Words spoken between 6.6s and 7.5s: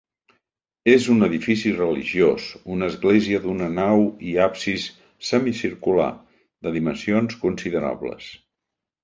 de dimensions